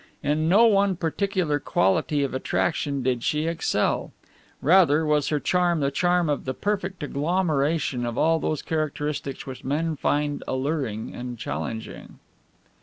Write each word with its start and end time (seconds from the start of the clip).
In 0.23 0.49
no 0.49 0.65
one 0.65 0.95
particular 0.95 1.59
quality 1.59 2.23
of 2.23 2.33
attraction 2.33 3.03
did 3.03 3.21
she 3.23 3.45
excel. 3.45 4.11
Rather 4.59 5.05
was 5.05 5.27
her 5.27 5.39
charm 5.39 5.79
the 5.79 5.91
charm 5.91 6.27
of 6.27 6.45
the 6.45 6.55
perfect 6.55 7.03
agglomeration 7.03 8.03
of 8.03 8.17
all 8.17 8.39
those 8.39 8.63
characteristics 8.63 9.45
which 9.45 9.63
men 9.63 9.95
find 9.95 10.43
alluring 10.47 11.13
and 11.13 11.37
challenging. 11.37 12.17